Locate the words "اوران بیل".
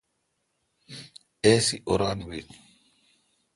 1.87-2.47